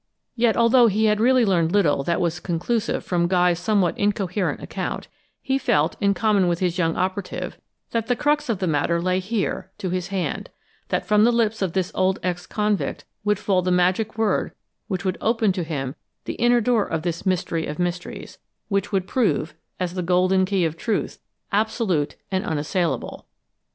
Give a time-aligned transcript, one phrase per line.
[0.35, 5.07] Yet although he had really learned little that was conclusive from Guy's somewhat incoherent account,
[5.43, 7.59] he felt, in common with his young operative,
[7.91, 10.49] that the crux of the matter lay here, to his hand,
[10.89, 14.53] that from the lips of this old ex convict would fall the magic word
[14.87, 15.93] which would open to him
[16.25, 18.39] the inner door of this mystery of mysteries
[18.69, 21.19] which would prove, as the golden key of truth,
[21.51, 23.27] absolute and unassailable.